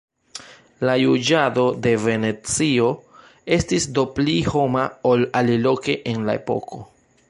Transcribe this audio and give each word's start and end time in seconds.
La 0.87 0.95
juĝado 1.01 1.65
de 1.83 1.91
Venecio 2.07 2.89
estis 3.61 3.89
do 3.99 4.09
pli 4.17 4.39
homa 4.55 4.91
ol 5.13 5.29
aliloke 5.43 6.01
en 6.15 6.31
la 6.31 6.41
epoko. 6.43 6.87